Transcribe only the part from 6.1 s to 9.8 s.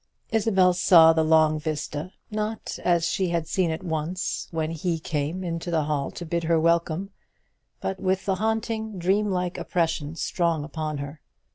bid her welcome, but with the haunting dreamlike